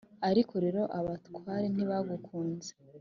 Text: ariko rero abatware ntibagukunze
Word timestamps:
ariko 0.29 0.53
rero 0.63 0.81
abatware 0.99 1.65
ntibagukunze 1.73 2.71